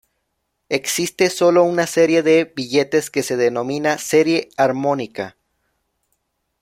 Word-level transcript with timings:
Existe 0.69 1.29
solo 1.29 1.63
una 1.63 1.85
serie 1.85 2.23
de 2.23 2.45
billetes, 2.55 3.11
que 3.11 3.21
se 3.21 3.37
denomina 3.37 3.99
"Serie 3.99 4.49
Armónica". 4.57 5.37